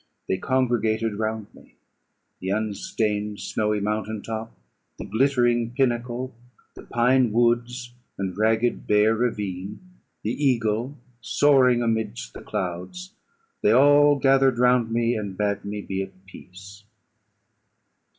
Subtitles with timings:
[0.27, 1.75] They congregated round me;
[2.39, 4.51] the unstained snowy mountain top,
[4.97, 6.33] the glittering pinnacle,
[6.73, 9.79] the pine woods, and ragged bare ravine;
[10.23, 13.11] the eagle, soaring amidst the clouds
[13.61, 16.83] they all gathered round me, and bade me be at peace.